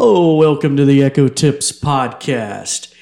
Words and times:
Hello, 0.00 0.34
welcome 0.34 0.76
to 0.76 0.84
the 0.84 1.02
Echo 1.02 1.26
Tips 1.26 1.72
podcast. 1.72 2.94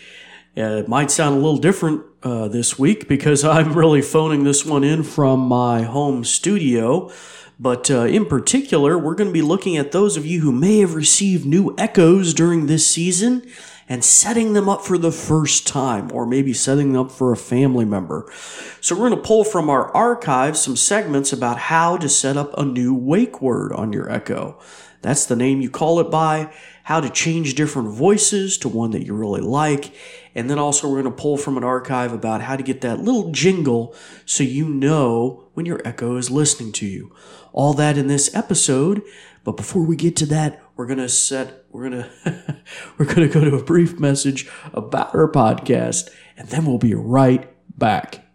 Uh, 0.56 0.78
it 0.78 0.88
might 0.88 1.10
sound 1.10 1.34
a 1.34 1.38
little 1.38 1.58
different 1.58 2.02
uh, 2.22 2.48
this 2.48 2.78
week 2.78 3.06
because 3.06 3.44
I'm 3.44 3.74
really 3.74 4.00
phoning 4.00 4.44
this 4.44 4.64
one 4.64 4.82
in 4.82 5.02
from 5.02 5.40
my 5.40 5.82
home 5.82 6.24
studio. 6.24 7.12
But 7.60 7.90
uh, 7.90 8.04
in 8.04 8.24
particular, 8.24 8.96
we're 8.96 9.14
going 9.14 9.28
to 9.28 9.34
be 9.34 9.42
looking 9.42 9.76
at 9.76 9.92
those 9.92 10.16
of 10.16 10.24
you 10.24 10.40
who 10.40 10.52
may 10.52 10.78
have 10.78 10.94
received 10.94 11.44
new 11.44 11.74
echoes 11.76 12.32
during 12.32 12.64
this 12.64 12.90
season 12.90 13.46
and 13.90 14.02
setting 14.02 14.54
them 14.54 14.66
up 14.66 14.82
for 14.82 14.96
the 14.96 15.12
first 15.12 15.66
time, 15.66 16.10
or 16.12 16.26
maybe 16.26 16.54
setting 16.54 16.94
them 16.94 17.02
up 17.02 17.10
for 17.10 17.30
a 17.30 17.36
family 17.36 17.84
member. 17.84 18.32
So, 18.80 18.94
we're 18.94 19.10
going 19.10 19.22
to 19.22 19.28
pull 19.28 19.44
from 19.44 19.68
our 19.68 19.94
archives 19.94 20.62
some 20.62 20.76
segments 20.76 21.30
about 21.30 21.58
how 21.58 21.98
to 21.98 22.08
set 22.08 22.38
up 22.38 22.56
a 22.56 22.64
new 22.64 22.94
wake 22.94 23.42
word 23.42 23.72
on 23.72 23.92
your 23.92 24.10
echo. 24.10 24.58
That's 25.02 25.26
the 25.26 25.36
name 25.36 25.60
you 25.60 25.70
call 25.70 26.00
it 26.00 26.10
by, 26.10 26.52
how 26.86 27.00
to 27.00 27.10
change 27.10 27.56
different 27.56 27.88
voices 27.88 28.56
to 28.56 28.68
one 28.68 28.92
that 28.92 29.04
you 29.04 29.12
really 29.12 29.40
like, 29.40 29.92
and 30.36 30.48
then 30.48 30.56
also 30.56 30.88
we're 30.88 31.02
going 31.02 31.12
to 31.12 31.20
pull 31.20 31.36
from 31.36 31.56
an 31.56 31.64
archive 31.64 32.12
about 32.12 32.42
how 32.42 32.54
to 32.54 32.62
get 32.62 32.80
that 32.80 33.00
little 33.00 33.32
jingle 33.32 33.92
so 34.24 34.44
you 34.44 34.68
know 34.68 35.48
when 35.54 35.66
your 35.66 35.80
echo 35.84 36.16
is 36.16 36.30
listening 36.30 36.70
to 36.70 36.86
you. 36.86 37.12
All 37.52 37.74
that 37.74 37.98
in 37.98 38.06
this 38.06 38.32
episode, 38.36 39.02
but 39.42 39.56
before 39.56 39.82
we 39.82 39.96
get 39.96 40.14
to 40.14 40.26
that, 40.26 40.62
we're 40.76 40.86
going 40.86 41.00
to 41.00 41.08
set 41.08 41.64
we're 41.72 41.90
going 41.90 42.04
to 42.24 42.62
we're 42.98 43.06
going 43.06 43.28
to 43.28 43.34
go 43.34 43.44
to 43.44 43.56
a 43.56 43.64
brief 43.64 43.98
message 43.98 44.48
about 44.72 45.12
our 45.12 45.28
podcast 45.28 46.08
and 46.36 46.46
then 46.50 46.66
we'll 46.66 46.78
be 46.78 46.94
right 46.94 47.50
back. 47.76 48.25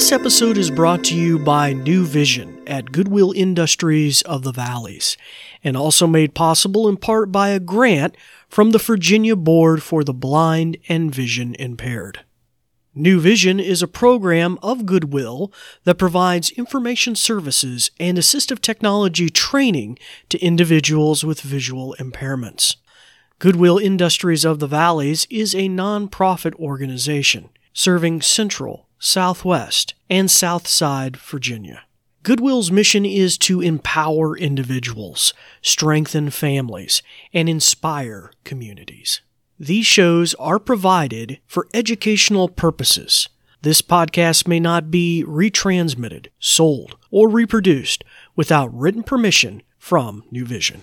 This 0.00 0.12
episode 0.12 0.56
is 0.56 0.70
brought 0.70 1.04
to 1.04 1.14
you 1.14 1.38
by 1.38 1.74
New 1.74 2.06
Vision 2.06 2.62
at 2.66 2.90
Goodwill 2.90 3.32
Industries 3.36 4.22
of 4.22 4.44
the 4.44 4.50
Valleys, 4.50 5.18
and 5.62 5.76
also 5.76 6.06
made 6.06 6.34
possible 6.34 6.88
in 6.88 6.96
part 6.96 7.30
by 7.30 7.50
a 7.50 7.60
grant 7.60 8.16
from 8.48 8.70
the 8.70 8.78
Virginia 8.78 9.36
Board 9.36 9.82
for 9.82 10.02
the 10.02 10.14
Blind 10.14 10.78
and 10.88 11.14
Vision 11.14 11.54
Impaired. 11.56 12.20
New 12.94 13.20
Vision 13.20 13.60
is 13.60 13.82
a 13.82 13.86
program 13.86 14.58
of 14.62 14.86
Goodwill 14.86 15.52
that 15.84 15.98
provides 15.98 16.48
information 16.52 17.14
services 17.14 17.90
and 18.00 18.16
assistive 18.16 18.62
technology 18.62 19.28
training 19.28 19.98
to 20.30 20.38
individuals 20.38 21.24
with 21.24 21.42
visual 21.42 21.94
impairments. 22.00 22.76
Goodwill 23.38 23.76
Industries 23.76 24.46
of 24.46 24.60
the 24.60 24.66
Valleys 24.66 25.26
is 25.28 25.54
a 25.54 25.68
nonprofit 25.68 26.54
organization 26.54 27.50
serving 27.74 28.22
Central, 28.22 28.86
Southwest, 29.02 29.94
and 30.10 30.30
Southside 30.30 31.16
Virginia. 31.16 31.84
Goodwill's 32.22 32.70
mission 32.70 33.06
is 33.06 33.38
to 33.38 33.62
empower 33.62 34.36
individuals, 34.36 35.32
strengthen 35.62 36.28
families, 36.28 37.02
and 37.32 37.48
inspire 37.48 38.30
communities. 38.44 39.22
These 39.58 39.86
shows 39.86 40.34
are 40.34 40.58
provided 40.58 41.40
for 41.46 41.66
educational 41.72 42.46
purposes. 42.48 43.30
This 43.62 43.80
podcast 43.80 44.46
may 44.46 44.60
not 44.60 44.90
be 44.90 45.24
retransmitted, 45.26 46.26
sold, 46.38 46.98
or 47.10 47.30
reproduced 47.30 48.04
without 48.36 48.72
written 48.74 49.02
permission 49.02 49.62
from 49.78 50.24
New 50.30 50.44
Vision. 50.44 50.82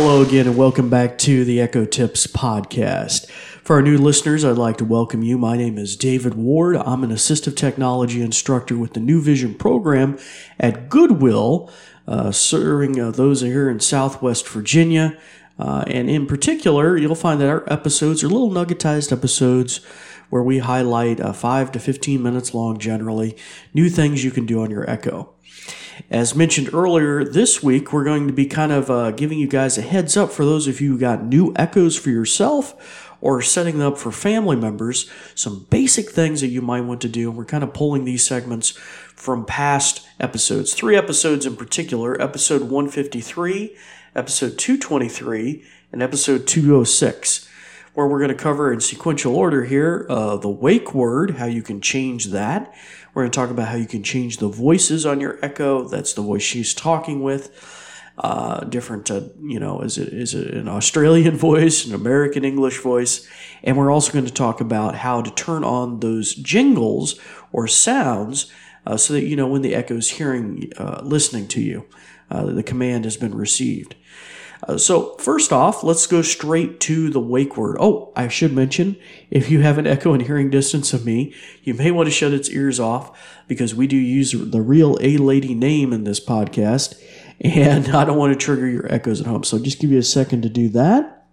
Hello 0.00 0.22
again, 0.22 0.46
and 0.46 0.56
welcome 0.56 0.88
back 0.88 1.18
to 1.18 1.44
the 1.44 1.60
Echo 1.60 1.84
Tips 1.84 2.28
podcast. 2.28 3.28
For 3.64 3.74
our 3.74 3.82
new 3.82 3.98
listeners, 3.98 4.44
I'd 4.44 4.56
like 4.56 4.76
to 4.76 4.84
welcome 4.84 5.24
you. 5.24 5.36
My 5.36 5.56
name 5.56 5.76
is 5.76 5.96
David 5.96 6.34
Ward. 6.34 6.76
I'm 6.76 7.02
an 7.02 7.10
assistive 7.10 7.56
technology 7.56 8.22
instructor 8.22 8.78
with 8.78 8.92
the 8.92 9.00
New 9.00 9.20
Vision 9.20 9.54
program 9.54 10.16
at 10.60 10.88
Goodwill, 10.88 11.68
uh, 12.06 12.30
serving 12.30 13.00
uh, 13.00 13.10
those 13.10 13.40
here 13.40 13.68
in 13.68 13.80
Southwest 13.80 14.46
Virginia. 14.48 15.18
Uh, 15.58 15.82
and 15.88 16.08
in 16.08 16.28
particular, 16.28 16.96
you'll 16.96 17.16
find 17.16 17.40
that 17.40 17.48
our 17.48 17.64
episodes 17.66 18.22
are 18.22 18.28
little 18.28 18.50
nuggetized 18.50 19.10
episodes 19.10 19.84
where 20.30 20.44
we 20.44 20.58
highlight 20.58 21.18
uh, 21.18 21.32
5 21.32 21.72
to 21.72 21.80
15 21.80 22.22
minutes 22.22 22.54
long 22.54 22.78
generally, 22.78 23.36
new 23.74 23.90
things 23.90 24.22
you 24.22 24.30
can 24.30 24.46
do 24.46 24.62
on 24.62 24.70
your 24.70 24.88
Echo. 24.88 25.34
As 26.10 26.34
mentioned 26.34 26.72
earlier, 26.72 27.24
this 27.24 27.62
week 27.62 27.92
we're 27.92 28.04
going 28.04 28.26
to 28.26 28.32
be 28.32 28.46
kind 28.46 28.72
of 28.72 28.90
uh, 28.90 29.10
giving 29.10 29.38
you 29.38 29.48
guys 29.48 29.76
a 29.76 29.82
heads 29.82 30.16
up 30.16 30.30
for 30.30 30.44
those 30.44 30.68
of 30.68 30.80
you 30.80 30.92
who 30.92 30.98
got 30.98 31.24
new 31.24 31.52
echoes 31.56 31.98
for 31.98 32.10
yourself 32.10 33.14
or 33.20 33.42
setting 33.42 33.78
them 33.78 33.92
up 33.92 33.98
for 33.98 34.12
family 34.12 34.56
members, 34.56 35.10
some 35.34 35.66
basic 35.70 36.10
things 36.10 36.40
that 36.40 36.48
you 36.48 36.62
might 36.62 36.82
want 36.82 37.00
to 37.00 37.08
do. 37.08 37.28
And 37.28 37.36
we're 37.36 37.44
kind 37.44 37.64
of 37.64 37.74
pulling 37.74 38.04
these 38.04 38.24
segments 38.24 38.70
from 38.70 39.44
past 39.44 40.06
episodes, 40.20 40.72
three 40.72 40.96
episodes 40.96 41.44
in 41.44 41.56
particular 41.56 42.20
episode 42.22 42.62
153, 42.62 43.76
episode 44.14 44.56
223, 44.56 45.64
and 45.92 46.02
episode 46.02 46.46
206 46.46 47.48
where 47.98 48.06
we're 48.06 48.20
going 48.20 48.28
to 48.28 48.34
cover 48.36 48.72
in 48.72 48.80
sequential 48.80 49.34
order 49.34 49.64
here 49.64 50.06
uh, 50.08 50.36
the 50.36 50.48
wake 50.48 50.94
word, 50.94 51.32
how 51.32 51.46
you 51.46 51.62
can 51.62 51.80
change 51.80 52.26
that. 52.26 52.72
We're 53.12 53.22
going 53.22 53.32
to 53.32 53.36
talk 53.36 53.50
about 53.50 53.66
how 53.66 53.74
you 53.74 53.88
can 53.88 54.04
change 54.04 54.36
the 54.36 54.46
voices 54.46 55.04
on 55.04 55.20
your 55.20 55.36
echo. 55.42 55.82
That's 55.88 56.12
the 56.12 56.22
voice 56.22 56.44
she's 56.44 56.72
talking 56.72 57.24
with. 57.24 57.50
Uh, 58.16 58.60
different, 58.60 59.10
uh, 59.10 59.22
you 59.42 59.58
know, 59.58 59.80
is 59.80 59.98
it 59.98 60.12
is 60.12 60.32
it 60.32 60.54
an 60.54 60.68
Australian 60.68 61.36
voice, 61.48 61.86
an 61.86 61.92
American 61.92 62.44
English 62.44 62.78
voice, 62.78 63.28
and 63.64 63.76
we're 63.76 63.90
also 63.90 64.12
going 64.12 64.26
to 64.26 64.32
talk 64.32 64.60
about 64.60 64.94
how 64.94 65.20
to 65.20 65.32
turn 65.32 65.64
on 65.64 65.98
those 65.98 66.36
jingles 66.36 67.18
or 67.50 67.66
sounds 67.66 68.48
uh, 68.86 68.96
so 68.96 69.12
that 69.12 69.24
you 69.24 69.34
know 69.34 69.48
when 69.48 69.62
the 69.62 69.74
echo 69.74 69.96
is 69.96 70.10
hearing, 70.10 70.72
uh, 70.78 71.00
listening 71.02 71.48
to 71.48 71.60
you, 71.60 71.84
uh, 72.30 72.44
the 72.44 72.62
command 72.62 73.04
has 73.04 73.16
been 73.16 73.34
received. 73.34 73.96
Uh, 74.66 74.76
so 74.76 75.14
first 75.16 75.52
off, 75.52 75.84
let's 75.84 76.06
go 76.06 76.22
straight 76.22 76.80
to 76.80 77.10
the 77.10 77.20
wake 77.20 77.56
word. 77.56 77.76
Oh, 77.78 78.12
I 78.16 78.28
should 78.28 78.52
mention, 78.52 78.96
if 79.30 79.50
you 79.50 79.60
have 79.60 79.78
an 79.78 79.86
echo 79.86 80.14
in 80.14 80.20
hearing 80.20 80.50
distance 80.50 80.92
of 80.92 81.04
me, 81.04 81.34
you 81.62 81.74
may 81.74 81.90
want 81.90 82.08
to 82.08 82.10
shut 82.10 82.32
its 82.32 82.50
ears 82.50 82.80
off 82.80 83.16
because 83.46 83.74
we 83.74 83.86
do 83.86 83.96
use 83.96 84.32
the 84.32 84.60
real 84.60 84.98
A 85.00 85.16
lady 85.16 85.54
name 85.54 85.92
in 85.92 86.04
this 86.04 86.24
podcast, 86.24 87.00
and 87.40 87.88
I 87.94 88.04
don't 88.04 88.18
want 88.18 88.32
to 88.32 88.44
trigger 88.44 88.66
your 88.66 88.92
echoes 88.92 89.20
at 89.20 89.26
home. 89.26 89.44
So 89.44 89.58
just 89.58 89.80
give 89.80 89.90
you 89.90 89.98
a 89.98 90.02
second 90.02 90.42
to 90.42 90.48
do 90.48 90.68
that, 90.70 91.26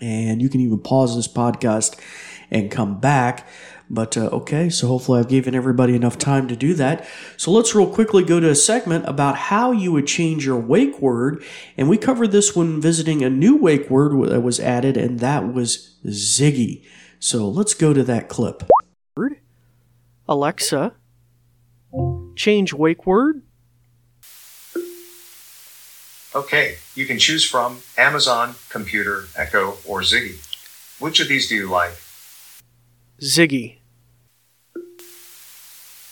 and 0.00 0.42
you 0.42 0.48
can 0.48 0.60
even 0.60 0.80
pause 0.80 1.14
this 1.14 1.28
podcast 1.28 1.98
and 2.50 2.70
come 2.70 2.98
back. 3.00 3.46
But 3.94 4.16
uh, 4.16 4.30
okay, 4.32 4.70
so 4.70 4.88
hopefully 4.88 5.20
I've 5.20 5.28
given 5.28 5.54
everybody 5.54 5.94
enough 5.94 6.16
time 6.16 6.48
to 6.48 6.56
do 6.56 6.72
that. 6.74 7.06
So 7.36 7.50
let's 7.50 7.74
real 7.74 7.86
quickly 7.86 8.24
go 8.24 8.40
to 8.40 8.48
a 8.48 8.54
segment 8.54 9.06
about 9.06 9.36
how 9.36 9.70
you 9.70 9.92
would 9.92 10.06
change 10.06 10.46
your 10.46 10.58
wake 10.58 10.98
word. 10.98 11.44
And 11.76 11.90
we 11.90 11.98
covered 11.98 12.32
this 12.32 12.56
when 12.56 12.80
visiting 12.80 13.22
a 13.22 13.28
new 13.28 13.54
wake 13.54 13.90
word 13.90 14.30
that 14.30 14.40
was 14.40 14.58
added, 14.58 14.96
and 14.96 15.20
that 15.20 15.52
was 15.52 15.94
Ziggy. 16.06 16.86
So 17.20 17.46
let's 17.46 17.74
go 17.74 17.92
to 17.92 18.02
that 18.04 18.30
clip. 18.30 18.62
Alexa, 20.26 20.94
change 22.34 22.72
wake 22.72 23.04
word. 23.04 23.42
Okay, 26.34 26.76
you 26.94 27.04
can 27.04 27.18
choose 27.18 27.44
from 27.44 27.80
Amazon, 27.98 28.54
Computer, 28.70 29.26
Echo, 29.36 29.76
or 29.86 30.00
Ziggy. 30.00 30.38
Which 30.98 31.20
of 31.20 31.28
these 31.28 31.46
do 31.46 31.54
you 31.54 31.68
like? 31.68 31.92
Ziggy. 33.20 33.81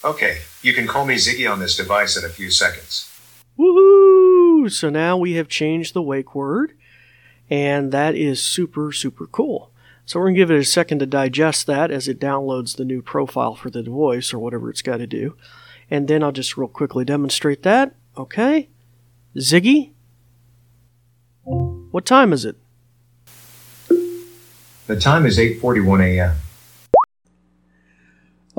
Okay, 0.02 0.38
you 0.62 0.72
can 0.72 0.86
call 0.86 1.04
me 1.04 1.16
Ziggy 1.16 1.50
on 1.50 1.60
this 1.60 1.76
device 1.76 2.16
in 2.16 2.24
a 2.24 2.30
few 2.30 2.50
seconds. 2.50 3.10
Woohoo! 3.58 4.70
So 4.70 4.88
now 4.88 5.16
we 5.16 5.34
have 5.34 5.48
changed 5.48 5.92
the 5.92 6.02
wake 6.02 6.34
word, 6.34 6.72
and 7.50 7.92
that 7.92 8.14
is 8.14 8.42
super, 8.42 8.92
super 8.92 9.26
cool. 9.26 9.70
So 10.06 10.18
we're 10.18 10.26
going 10.26 10.34
to 10.36 10.40
give 10.40 10.50
it 10.50 10.58
a 10.58 10.64
second 10.64 11.00
to 11.00 11.06
digest 11.06 11.66
that 11.66 11.90
as 11.90 12.08
it 12.08 12.18
downloads 12.18 12.76
the 12.76 12.84
new 12.84 13.02
profile 13.02 13.54
for 13.54 13.68
the 13.70 13.82
device 13.82 14.32
or 14.32 14.38
whatever 14.38 14.70
it's 14.70 14.82
got 14.82 14.96
to 14.96 15.06
do. 15.06 15.36
And 15.90 16.08
then 16.08 16.22
I'll 16.22 16.32
just 16.32 16.56
real 16.56 16.68
quickly 16.68 17.04
demonstrate 17.04 17.62
that. 17.64 17.94
Okay. 18.16 18.70
Ziggy? 19.36 19.92
What 21.44 22.06
time 22.06 22.32
is 22.32 22.44
it? 22.44 22.56
The 24.86 24.98
time 24.98 25.26
is 25.26 25.38
8:41 25.38 26.02
a.m. 26.02 26.36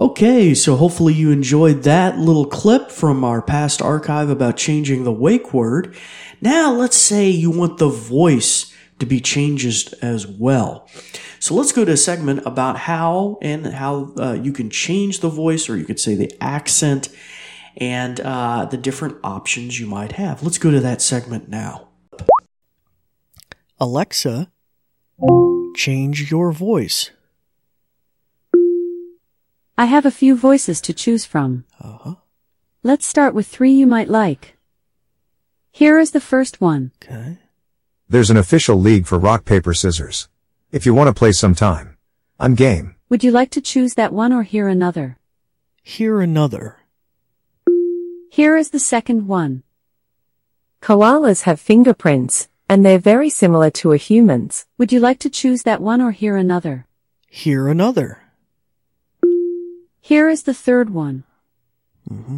Okay, 0.02 0.56
so 0.56 0.78
hopefully 0.78 1.14
you 1.14 1.30
enjoyed 1.30 1.84
that 1.84 2.18
little 2.18 2.48
clip 2.48 2.90
from 2.90 3.24
our 3.24 3.40
past 3.40 3.84
archive 3.84 4.32
about 4.32 4.58
changing 4.58 5.04
the 5.04 5.12
wake 5.12 5.54
word. 5.54 5.96
Now 6.42 6.74
let's 6.74 6.98
say 6.98 7.30
you 7.30 7.52
want 7.52 7.78
the 7.78 7.88
voice 7.88 8.74
to 8.98 9.06
be 9.06 9.20
changed 9.20 9.94
as 10.02 10.26
well. 10.26 10.90
So 11.38 11.54
let's 11.54 11.72
go 11.72 11.86
to 11.86 11.92
a 11.92 11.98
segment 11.98 12.42
about 12.48 12.78
how 12.78 13.38
and 13.44 13.68
how 13.68 14.16
uh, 14.18 14.34
you 14.34 14.52
can 14.52 14.72
change 14.72 15.20
the 15.20 15.30
voice, 15.30 15.70
or 15.70 15.78
you 15.78 15.86
could 15.86 16.00
say 16.00 16.16
the 16.16 16.36
accent, 16.42 17.10
and 17.78 18.20
uh, 18.22 18.66
the 18.66 18.78
different 18.78 19.18
options 19.24 19.80
you 19.80 19.86
might 19.86 20.14
have. 20.14 20.42
Let's 20.42 20.58
go 20.58 20.72
to 20.72 20.80
that 20.80 21.04
segment 21.04 21.48
now. 21.48 21.90
Alexa, 23.80 24.52
change 25.76 26.32
your 26.32 26.52
voice. 26.52 27.12
I 29.78 29.86
have 29.86 30.06
a 30.06 30.12
few 30.12 30.36
voices 30.36 30.82
to 30.82 30.94
choose 30.94 31.26
from. 31.26 31.66
Uh 31.80 31.98
huh. 31.98 32.16
Let's 32.84 33.06
start 33.06 33.34
with 33.34 33.48
three 33.48 33.72
you 33.72 33.88
might 33.88 34.10
like. 34.10 34.58
Here 35.72 36.00
is 36.00 36.12
the 36.12 36.20
first 36.20 36.60
one. 36.62 36.92
Okay. 37.04 37.38
There's 38.10 38.30
an 38.30 38.38
official 38.38 38.76
league 38.76 39.06
for 39.08 39.18
rock, 39.18 39.46
paper, 39.46 39.74
scissors. 39.74 40.28
If 40.72 40.86
you 40.86 40.94
want 40.94 41.08
to 41.08 41.14
play 41.14 41.32
sometime, 41.32 41.98
I'm 42.40 42.56
game. 42.56 42.96
Would 43.10 43.24
you 43.24 43.32
like 43.32 43.52
to 43.52 43.62
choose 43.62 43.94
that 43.96 44.14
one 44.14 44.34
or 44.34 44.44
hear 44.44 44.68
another? 44.68 45.18
Hear 45.84 46.22
another. 46.22 46.78
Here 48.30 48.56
is 48.58 48.70
the 48.70 48.80
second 48.80 49.28
one. 49.28 49.64
Koalas 50.82 51.44
have 51.44 51.60
fingerprints, 51.60 52.50
and 52.68 52.86
they're 52.86 52.98
very 53.00 53.30
similar 53.30 53.70
to 53.72 53.92
a 53.92 53.98
human's. 53.98 54.66
Would 54.78 54.92
you 54.92 55.00
like 55.00 55.20
to 55.20 55.30
choose 55.30 55.64
that 55.64 55.82
one 55.82 56.02
or 56.02 56.12
hear 56.12 56.36
another? 56.36 56.88
Hear 57.28 57.68
another. 57.68 58.24
Here 60.12 60.28
is 60.28 60.44
the 60.44 60.54
third 60.54 60.90
one. 60.90 61.24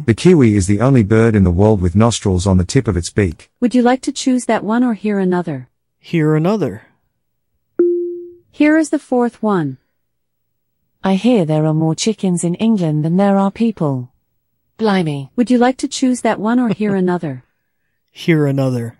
The 0.06 0.14
kiwi 0.14 0.54
is 0.54 0.68
the 0.68 0.80
only 0.80 1.02
bird 1.02 1.34
in 1.34 1.42
the 1.42 1.50
world 1.50 1.80
with 1.80 1.96
nostrils 1.96 2.46
on 2.46 2.56
the 2.56 2.64
tip 2.64 2.86
of 2.86 2.96
its 2.96 3.10
beak. 3.10 3.50
Would 3.58 3.74
you 3.74 3.82
like 3.82 4.00
to 4.02 4.12
choose 4.12 4.44
that 4.44 4.62
one 4.62 4.84
or 4.84 4.94
hear 4.94 5.18
another? 5.18 5.68
Hear 5.98 6.36
another. 6.36 6.82
Here 8.52 8.78
is 8.78 8.90
the 8.90 9.00
fourth 9.00 9.42
one. 9.42 9.78
I 11.02 11.16
hear 11.16 11.44
there 11.44 11.66
are 11.66 11.74
more 11.74 11.96
chickens 11.96 12.44
in 12.44 12.54
England 12.54 13.04
than 13.04 13.16
there 13.16 13.36
are 13.36 13.50
people. 13.50 14.12
Blimey. 14.78 15.32
Would 15.34 15.50
you 15.50 15.58
like 15.58 15.78
to 15.78 15.88
choose 15.88 16.20
that 16.20 16.38
one 16.38 16.60
or 16.60 16.68
hear 16.68 16.94
another? 16.94 17.42
Hear 18.12 18.46
another. 18.46 18.98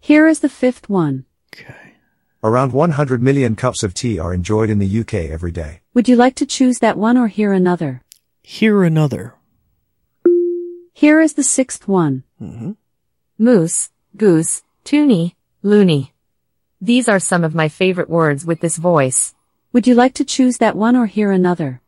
Here 0.00 0.28
is 0.28 0.40
the 0.40 0.50
fifth 0.50 0.90
one. 0.90 1.24
Okay. 1.54 1.94
Around 2.44 2.74
100 2.74 3.22
million 3.22 3.56
cups 3.56 3.82
of 3.82 3.94
tea 3.94 4.18
are 4.18 4.34
enjoyed 4.34 4.68
in 4.68 4.78
the 4.78 5.00
UK 5.00 5.14
every 5.32 5.50
day. 5.50 5.79
Would 5.92 6.08
you 6.08 6.14
like 6.14 6.36
to 6.36 6.46
choose 6.46 6.78
that 6.78 6.96
one 6.96 7.18
or 7.18 7.26
hear 7.26 7.52
another? 7.52 8.02
Hear 8.42 8.84
another. 8.84 9.34
Here 10.92 11.20
is 11.20 11.34
the 11.34 11.42
sixth 11.42 11.88
one. 11.88 12.22
Mm-hmm. 12.40 12.72
Moose, 13.38 13.90
goose, 14.16 14.62
toonie, 14.84 15.34
loonie. 15.64 16.12
These 16.80 17.08
are 17.08 17.18
some 17.18 17.42
of 17.42 17.56
my 17.56 17.68
favorite 17.68 18.08
words 18.08 18.46
with 18.46 18.60
this 18.60 18.76
voice. 18.76 19.34
Would 19.72 19.88
you 19.88 19.96
like 19.96 20.14
to 20.14 20.24
choose 20.24 20.58
that 20.58 20.76
one 20.76 20.94
or 20.94 21.06
hear 21.06 21.32
another? 21.32 21.80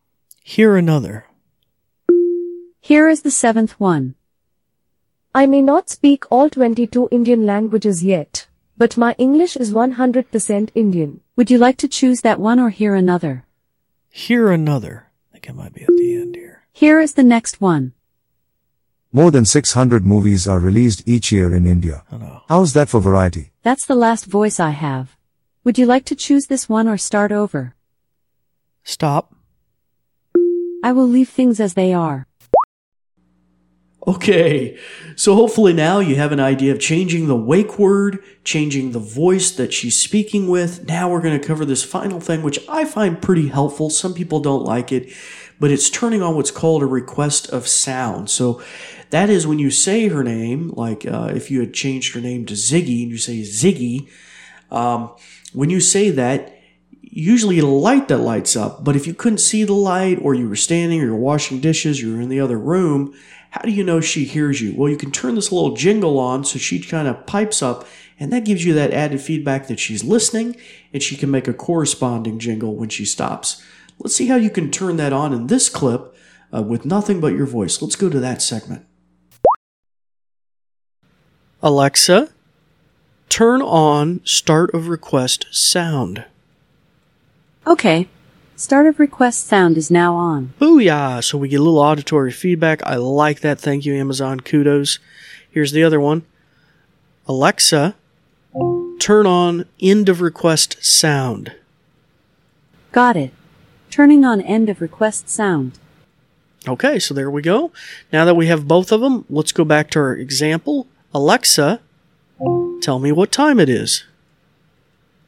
Hear 0.42 0.76
another. 0.76 1.26
Here 2.80 3.08
is 3.08 3.22
the 3.22 3.30
seventh 3.30 3.78
one. 3.78 4.16
I 5.32 5.46
may 5.46 5.62
not 5.62 5.88
speak 5.88 6.24
all 6.28 6.50
22 6.50 7.08
Indian 7.12 7.46
languages 7.46 8.02
yet, 8.02 8.48
but 8.76 8.96
my 8.96 9.14
English 9.16 9.56
is 9.56 9.72
100% 9.72 10.70
Indian. 10.74 11.20
Would 11.36 11.52
you 11.52 11.58
like 11.58 11.76
to 11.76 11.86
choose 11.86 12.22
that 12.22 12.40
one 12.40 12.58
or 12.58 12.70
hear 12.70 12.96
another? 12.96 13.46
Hear 14.14 14.52
another. 14.52 15.06
I 15.30 15.32
think 15.32 15.48
it 15.48 15.54
might 15.54 15.72
be 15.72 15.84
at 15.84 15.88
the 15.88 16.14
end 16.16 16.36
here. 16.36 16.64
Here 16.70 17.00
is 17.00 17.14
the 17.14 17.22
next 17.22 17.62
one. 17.62 17.94
More 19.10 19.30
than 19.30 19.46
600 19.46 20.04
movies 20.04 20.46
are 20.46 20.58
released 20.58 21.02
each 21.08 21.32
year 21.32 21.54
in 21.54 21.66
India. 21.66 22.04
Oh 22.12 22.18
no. 22.18 22.42
How's 22.46 22.74
that 22.74 22.90
for 22.90 23.00
variety? 23.00 23.52
That's 23.62 23.86
the 23.86 23.94
last 23.94 24.26
voice 24.26 24.60
I 24.60 24.70
have. 24.70 25.16
Would 25.64 25.78
you 25.78 25.86
like 25.86 26.04
to 26.04 26.14
choose 26.14 26.44
this 26.46 26.68
one 26.68 26.88
or 26.88 26.98
start 26.98 27.32
over? 27.32 27.74
Stop. 28.84 29.34
I 30.84 30.92
will 30.92 31.08
leave 31.08 31.30
things 31.30 31.58
as 31.58 31.72
they 31.72 31.94
are. 31.94 32.26
Okay, 34.04 34.76
so 35.14 35.36
hopefully 35.36 35.72
now 35.72 36.00
you 36.00 36.16
have 36.16 36.32
an 36.32 36.40
idea 36.40 36.72
of 36.72 36.80
changing 36.80 37.28
the 37.28 37.36
wake 37.36 37.78
word, 37.78 38.18
changing 38.42 38.90
the 38.90 38.98
voice 38.98 39.52
that 39.52 39.72
she's 39.72 39.96
speaking 39.96 40.48
with. 40.48 40.88
Now 40.88 41.08
we're 41.08 41.20
going 41.20 41.40
to 41.40 41.46
cover 41.46 41.64
this 41.64 41.84
final 41.84 42.18
thing, 42.18 42.42
which 42.42 42.58
I 42.68 42.84
find 42.84 43.22
pretty 43.22 43.46
helpful. 43.46 43.90
Some 43.90 44.12
people 44.12 44.40
don't 44.40 44.64
like 44.64 44.90
it, 44.90 45.12
but 45.60 45.70
it's 45.70 45.88
turning 45.88 46.20
on 46.20 46.34
what's 46.34 46.50
called 46.50 46.82
a 46.82 46.86
request 46.86 47.48
of 47.50 47.68
sound. 47.68 48.28
So 48.28 48.60
that 49.10 49.30
is 49.30 49.46
when 49.46 49.60
you 49.60 49.70
say 49.70 50.08
her 50.08 50.24
name, 50.24 50.70
like 50.70 51.06
uh, 51.06 51.30
if 51.32 51.48
you 51.48 51.60
had 51.60 51.72
changed 51.72 52.14
her 52.14 52.20
name 52.20 52.44
to 52.46 52.54
Ziggy 52.54 53.04
and 53.04 53.12
you 53.12 53.18
say 53.18 53.42
Ziggy, 53.42 54.08
um, 54.72 55.14
when 55.52 55.70
you 55.70 55.78
say 55.78 56.10
that, 56.10 56.58
usually 57.02 57.58
a 57.58 57.66
light 57.66 58.08
that 58.08 58.18
lights 58.18 58.56
up. 58.56 58.82
But 58.82 58.96
if 58.96 59.06
you 59.06 59.14
couldn't 59.14 59.38
see 59.38 59.62
the 59.62 59.74
light, 59.74 60.18
or 60.22 60.34
you 60.34 60.48
were 60.48 60.56
standing, 60.56 61.00
or 61.00 61.04
you're 61.04 61.14
washing 61.14 61.60
dishes, 61.60 62.02
you're 62.02 62.20
in 62.20 62.30
the 62.30 62.40
other 62.40 62.58
room, 62.58 63.14
how 63.52 63.60
do 63.60 63.70
you 63.70 63.84
know 63.84 64.00
she 64.00 64.24
hears 64.24 64.62
you? 64.62 64.72
Well, 64.74 64.90
you 64.90 64.96
can 64.96 65.10
turn 65.10 65.34
this 65.34 65.52
little 65.52 65.76
jingle 65.76 66.18
on 66.18 66.42
so 66.42 66.58
she 66.58 66.80
kind 66.80 67.06
of 67.06 67.26
pipes 67.26 67.62
up, 67.62 67.86
and 68.18 68.32
that 68.32 68.46
gives 68.46 68.64
you 68.64 68.72
that 68.72 68.92
added 68.92 69.20
feedback 69.20 69.66
that 69.66 69.78
she's 69.78 70.02
listening, 70.02 70.56
and 70.90 71.02
she 71.02 71.18
can 71.18 71.30
make 71.30 71.46
a 71.46 71.52
corresponding 71.52 72.38
jingle 72.38 72.74
when 72.74 72.88
she 72.88 73.04
stops. 73.04 73.62
Let's 73.98 74.16
see 74.16 74.28
how 74.28 74.36
you 74.36 74.48
can 74.48 74.70
turn 74.70 74.96
that 74.96 75.12
on 75.12 75.34
in 75.34 75.48
this 75.48 75.68
clip 75.68 76.16
uh, 76.52 76.62
with 76.62 76.86
nothing 76.86 77.20
but 77.20 77.34
your 77.34 77.44
voice. 77.44 77.82
Let's 77.82 77.94
go 77.94 78.08
to 78.08 78.20
that 78.20 78.40
segment. 78.40 78.86
Alexa, 81.62 82.30
turn 83.28 83.60
on 83.60 84.22
start 84.24 84.72
of 84.72 84.88
request 84.88 85.46
sound. 85.50 86.24
Okay. 87.66 88.08
Start 88.62 88.86
of 88.86 89.00
request 89.00 89.48
sound 89.48 89.76
is 89.76 89.90
now 89.90 90.14
on. 90.14 90.54
Booyah! 90.60 91.24
So 91.24 91.36
we 91.36 91.48
get 91.48 91.58
a 91.58 91.64
little 91.64 91.80
auditory 91.80 92.30
feedback. 92.30 92.80
I 92.84 92.94
like 92.94 93.40
that. 93.40 93.58
Thank 93.58 93.84
you, 93.84 93.92
Amazon. 93.96 94.38
Kudos. 94.38 95.00
Here's 95.50 95.72
the 95.72 95.82
other 95.82 95.98
one. 95.98 96.22
Alexa, 97.26 97.96
turn 99.00 99.26
on 99.26 99.64
end 99.80 100.08
of 100.08 100.20
request 100.20 100.76
sound. 100.80 101.56
Got 102.92 103.16
it. 103.16 103.32
Turning 103.90 104.24
on 104.24 104.40
end 104.40 104.68
of 104.68 104.80
request 104.80 105.28
sound. 105.28 105.80
Okay, 106.68 107.00
so 107.00 107.14
there 107.14 107.32
we 107.32 107.42
go. 107.42 107.72
Now 108.12 108.24
that 108.24 108.36
we 108.36 108.46
have 108.46 108.68
both 108.68 108.92
of 108.92 109.00
them, 109.00 109.24
let's 109.28 109.50
go 109.50 109.64
back 109.64 109.90
to 109.90 109.98
our 109.98 110.14
example. 110.14 110.86
Alexa, 111.12 111.80
tell 112.80 113.00
me 113.00 113.10
what 113.10 113.32
time 113.32 113.58
it 113.58 113.68
is. 113.68 114.04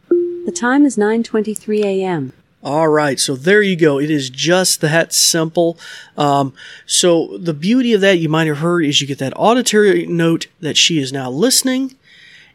The 0.08 0.54
time 0.54 0.86
is 0.86 0.96
9:23 0.96 1.82
a.m. 1.82 2.32
All 2.64 2.88
right, 2.88 3.20
so 3.20 3.36
there 3.36 3.60
you 3.60 3.76
go. 3.76 4.00
It 4.00 4.10
is 4.10 4.30
just 4.30 4.80
that 4.80 5.12
simple. 5.12 5.78
Um, 6.16 6.54
so 6.86 7.36
the 7.36 7.52
beauty 7.52 7.92
of 7.92 8.00
that, 8.00 8.18
you 8.18 8.30
might 8.30 8.46
have 8.46 8.58
heard, 8.58 8.86
is 8.86 9.02
you 9.02 9.06
get 9.06 9.18
that 9.18 9.34
auditory 9.36 10.06
note 10.06 10.46
that 10.60 10.78
she 10.78 10.98
is 10.98 11.12
now 11.12 11.28
listening, 11.30 11.94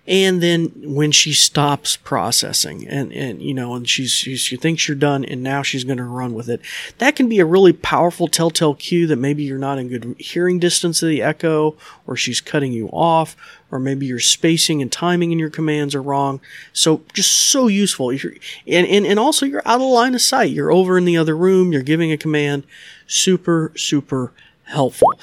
and 0.09 0.41
then 0.41 0.71
when 0.83 1.11
she 1.11 1.33
stops 1.33 1.95
processing, 1.95 2.87
and 2.87 3.13
and 3.13 3.44
you 3.44 3.54
know, 3.54 3.75
and 3.75 3.87
she's, 3.87 4.11
she's 4.11 4.39
she 4.39 4.57
thinks 4.57 4.87
you're 4.87 4.97
done, 4.97 5.23
and 5.23 5.44
now 5.44 5.61
she's 5.61 5.83
going 5.83 5.99
to 5.99 6.04
run 6.04 6.33
with 6.33 6.49
it. 6.49 6.61
That 6.97 7.16
can 7.16 7.30
be 7.30 7.39
a 7.39 7.45
really 7.45 7.73
powerful 7.73 8.28
telltale 8.28 8.73
cue 8.73 9.06
that 9.06 9.18
maybe 9.18 9.44
you're 9.44 9.59
not 9.59 9.78
in 9.78 9.87
good 9.87 10.16
hearing 10.18 10.57
distance 10.57 11.04
of 11.04 11.09
the 11.09 11.21
echo, 11.21 11.78
or 12.07 12.18
she's 12.18 12.42
cutting 12.42 12.73
you 12.73 12.87
off, 12.87 13.35
or 13.69 13.78
maybe 13.78 14.07
your 14.07 14.19
spacing 14.19 14.81
and 14.81 14.92
timing 14.92 15.31
in 15.31 15.37
your 15.37 15.51
commands 15.51 15.94
are 15.94 16.01
wrong. 16.01 16.42
So 16.73 17.04
just 17.13 17.31
so 17.31 17.68
useful. 17.68 18.11
You're, 18.11 18.33
and, 18.66 18.87
and, 18.87 19.06
and 19.06 19.19
also 19.19 19.45
you're 19.45 19.61
out 19.63 19.80
of 19.80 19.87
line 19.87 20.16
of 20.16 20.21
sight. 20.21 20.49
You're 20.49 20.71
over 20.71 20.97
in 20.97 21.06
the 21.06 21.18
other 21.18 21.37
room. 21.37 21.71
You're 21.71 21.83
giving 21.83 22.11
a 22.11 22.18
command. 22.18 22.66
Super, 23.06 23.71
super 23.75 24.33
helpful. 24.63 25.13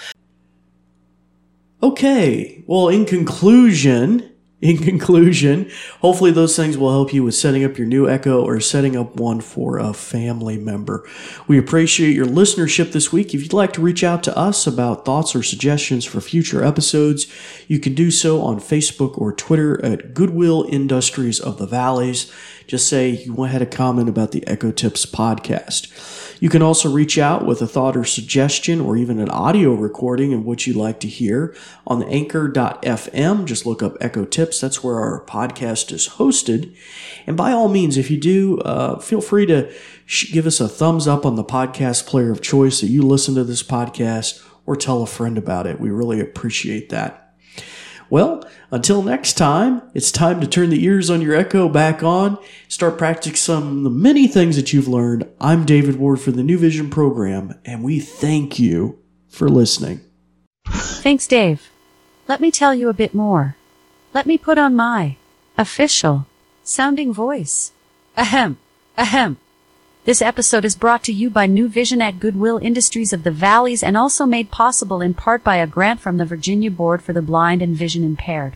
Okay. 1.82 2.62
Well, 2.68 2.88
in 2.88 3.04
conclusion, 3.04 4.30
in 4.62 4.78
conclusion, 4.78 5.70
hopefully 6.00 6.30
those 6.30 6.56
things 6.56 6.78
will 6.78 6.90
help 6.90 7.12
you 7.12 7.22
with 7.22 7.34
setting 7.34 7.62
up 7.62 7.76
your 7.76 7.86
new 7.86 8.08
Echo 8.08 8.42
or 8.42 8.58
setting 8.58 8.96
up 8.96 9.16
one 9.16 9.38
for 9.42 9.78
a 9.78 9.92
family 9.92 10.56
member. 10.56 11.06
We 11.46 11.58
appreciate 11.58 12.14
your 12.14 12.24
listenership 12.24 12.92
this 12.92 13.12
week. 13.12 13.34
If 13.34 13.42
you'd 13.42 13.52
like 13.52 13.74
to 13.74 13.82
reach 13.82 14.02
out 14.02 14.22
to 14.22 14.36
us 14.36 14.66
about 14.66 15.04
thoughts 15.04 15.36
or 15.36 15.42
suggestions 15.42 16.06
for 16.06 16.22
future 16.22 16.64
episodes, 16.64 17.26
you 17.68 17.78
can 17.78 17.94
do 17.94 18.10
so 18.10 18.40
on 18.40 18.58
Facebook 18.58 19.18
or 19.18 19.30
Twitter 19.34 19.84
at 19.84 20.14
Goodwill 20.14 20.66
Industries 20.70 21.38
of 21.38 21.58
the 21.58 21.66
Valleys. 21.66 22.32
Just 22.66 22.88
say 22.88 23.10
you 23.10 23.42
had 23.44 23.62
a 23.62 23.66
comment 23.66 24.08
about 24.08 24.32
the 24.32 24.46
Echo 24.46 24.72
Tips 24.72 25.04
podcast. 25.04 25.92
You 26.40 26.48
can 26.48 26.62
also 26.62 26.90
reach 26.90 27.18
out 27.18 27.46
with 27.46 27.62
a 27.62 27.66
thought 27.66 27.96
or 27.96 28.04
suggestion 28.04 28.80
or 28.80 28.96
even 28.96 29.18
an 29.18 29.30
audio 29.30 29.72
recording 29.72 30.34
of 30.34 30.44
what 30.44 30.66
you'd 30.66 30.76
like 30.76 31.00
to 31.00 31.08
hear 31.08 31.54
on 31.86 32.00
the 32.00 32.06
anchor.fm. 32.08 33.44
Just 33.44 33.66
look 33.66 33.82
up 33.82 33.96
Echo 34.00 34.24
Tips. 34.46 34.60
That's 34.60 34.84
where 34.84 35.00
our 35.00 35.24
podcast 35.26 35.90
is 35.90 36.08
hosted. 36.08 36.76
And 37.26 37.36
by 37.36 37.50
all 37.50 37.68
means, 37.68 37.96
if 37.96 38.12
you 38.12 38.16
do, 38.16 38.58
uh, 38.58 39.00
feel 39.00 39.20
free 39.20 39.44
to 39.46 39.72
sh- 40.04 40.32
give 40.32 40.46
us 40.46 40.60
a 40.60 40.68
thumbs 40.68 41.08
up 41.08 41.26
on 41.26 41.34
the 41.34 41.42
podcast 41.42 42.06
player 42.06 42.30
of 42.30 42.40
choice 42.40 42.80
that 42.80 42.86
you 42.86 43.02
listen 43.02 43.34
to 43.34 43.42
this 43.42 43.64
podcast 43.64 44.40
or 44.64 44.76
tell 44.76 45.02
a 45.02 45.06
friend 45.06 45.36
about 45.36 45.66
it. 45.66 45.80
We 45.80 45.90
really 45.90 46.20
appreciate 46.20 46.90
that. 46.90 47.34
Well, 48.08 48.48
until 48.70 49.02
next 49.02 49.32
time, 49.32 49.82
it's 49.94 50.12
time 50.12 50.40
to 50.40 50.46
turn 50.46 50.70
the 50.70 50.84
ears 50.84 51.10
on 51.10 51.20
your 51.20 51.34
Echo 51.34 51.68
back 51.68 52.04
on, 52.04 52.38
start 52.68 52.98
practicing 52.98 53.34
some 53.34 53.78
of 53.78 53.82
the 53.82 53.90
many 53.90 54.28
things 54.28 54.54
that 54.54 54.72
you've 54.72 54.86
learned. 54.86 55.28
I'm 55.40 55.66
David 55.66 55.96
Ward 55.96 56.20
for 56.20 56.30
the 56.30 56.44
New 56.44 56.56
Vision 56.56 56.88
program, 56.88 57.58
and 57.64 57.82
we 57.82 57.98
thank 57.98 58.60
you 58.60 59.00
for 59.28 59.48
listening. 59.48 60.02
Thanks, 60.68 61.26
Dave. 61.26 61.68
Let 62.28 62.40
me 62.40 62.52
tell 62.52 62.76
you 62.76 62.88
a 62.88 62.94
bit 62.94 63.12
more. 63.12 63.55
Let 64.16 64.24
me 64.24 64.38
put 64.38 64.56
on 64.56 64.74
my 64.74 65.16
official 65.58 66.24
sounding 66.64 67.12
voice. 67.12 67.72
Ahem, 68.16 68.56
ahem. 68.96 69.36
This 70.06 70.22
episode 70.22 70.64
is 70.64 70.74
brought 70.74 71.02
to 71.04 71.12
you 71.12 71.28
by 71.28 71.44
New 71.44 71.68
Vision 71.68 72.00
at 72.00 72.18
Goodwill 72.18 72.56
Industries 72.62 73.12
of 73.12 73.24
the 73.24 73.30
Valleys 73.30 73.82
and 73.82 73.94
also 73.94 74.24
made 74.24 74.50
possible 74.50 75.02
in 75.02 75.12
part 75.12 75.44
by 75.44 75.56
a 75.56 75.66
grant 75.66 76.00
from 76.00 76.16
the 76.16 76.24
Virginia 76.24 76.70
Board 76.70 77.02
for 77.02 77.12
the 77.12 77.20
Blind 77.20 77.60
and 77.60 77.76
Vision 77.76 78.02
Impaired. 78.02 78.54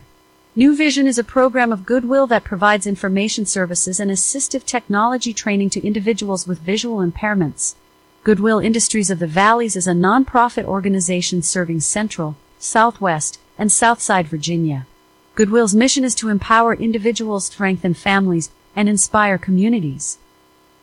New 0.55 0.75
Vision 0.75 1.05
is 1.05 1.19
a 1.19 1.23
program 1.23 1.71
of 1.71 1.85
Goodwill 1.85 2.25
that 2.25 2.43
provides 2.43 2.87
information 2.87 3.45
services 3.45 3.99
and 3.99 4.09
assistive 4.09 4.65
technology 4.65 5.31
training 5.31 5.69
to 5.69 5.85
individuals 5.85 6.47
with 6.47 6.57
visual 6.57 7.07
impairments. 7.07 7.75
Goodwill 8.23 8.57
Industries 8.57 9.11
of 9.11 9.19
the 9.19 9.27
Valleys 9.27 9.75
is 9.75 9.85
a 9.85 9.93
nonprofit 9.93 10.63
organization 10.63 11.43
serving 11.43 11.81
Central, 11.81 12.35
Southwest, 12.57 13.39
and 13.59 13.71
Southside 13.71 14.27
Virginia. 14.27 14.87
Goodwill's 15.35 15.73
mission 15.73 16.03
is 16.03 16.15
to 16.15 16.29
empower 16.29 16.73
individuals, 16.73 17.45
strengthen 17.45 17.93
families, 17.93 18.51
and 18.75 18.89
inspire 18.89 19.37
communities. 19.37 20.17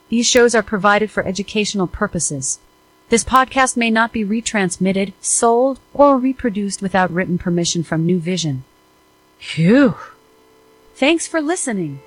These 0.09 0.26
shows 0.26 0.55
are 0.55 0.62
provided 0.62 1.11
for 1.11 1.26
educational 1.26 1.87
purposes. 1.87 2.59
This 3.11 3.25
podcast 3.25 3.76
may 3.76 3.90
not 3.90 4.12
be 4.12 4.25
retransmitted, 4.25 5.12
sold, 5.21 5.81
or 5.93 6.19
reproduced 6.19 6.83
without 6.83 7.11
written 7.11 7.38
permission 7.38 7.83
from 7.83 8.07
New 8.07 8.19
Vision. 8.19 8.64
Phew. 9.38 9.97
Thanks 10.95 11.26
for 11.26 11.40
listening. 11.40 12.00